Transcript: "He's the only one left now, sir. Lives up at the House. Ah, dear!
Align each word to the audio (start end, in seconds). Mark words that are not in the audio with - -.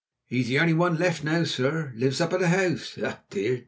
"He's 0.25 0.47
the 0.47 0.57
only 0.57 0.73
one 0.73 0.97
left 0.97 1.23
now, 1.23 1.43
sir. 1.43 1.93
Lives 1.95 2.19
up 2.21 2.33
at 2.33 2.39
the 2.39 2.47
House. 2.47 2.97
Ah, 3.03 3.19
dear! 3.29 3.59